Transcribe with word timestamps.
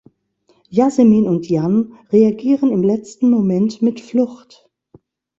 Yasemin 0.71 1.27
und 1.27 1.47
Jan 1.47 1.93
reagieren 2.11 2.71
im 2.71 2.81
letzten 2.81 3.29
Moment 3.29 3.83
mit 3.83 3.99
Flucht. 4.01 4.67